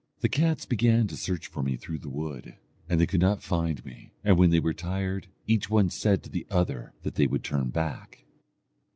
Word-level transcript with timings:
The 0.21 0.29
cats 0.29 0.65
began 0.65 1.05
to 1.09 1.15
search 1.15 1.45
for 1.45 1.61
me 1.61 1.75
through 1.75 1.99
the 1.99 2.09
wood, 2.09 2.55
and 2.89 2.99
they 2.99 3.05
could 3.05 3.21
not 3.21 3.43
find 3.43 3.85
me; 3.85 4.13
and 4.23 4.35
when 4.35 4.49
they 4.49 4.59
were 4.59 4.73
tired, 4.73 5.27
each 5.45 5.69
one 5.69 5.91
said 5.91 6.23
to 6.23 6.29
the 6.31 6.47
other 6.49 6.93
that 7.03 7.13
they 7.13 7.27
would 7.27 7.43
turn 7.43 7.69
back. 7.69 8.25